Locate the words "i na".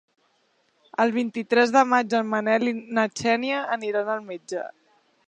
2.71-3.05